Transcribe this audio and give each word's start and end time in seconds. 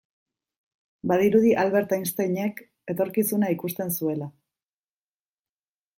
Badirudi 1.11 1.51
Albert 1.65 1.93
Einsteinek 1.99 2.63
etorkizuna 2.95 3.53
ikusten 3.59 3.97
zuela. 4.01 4.33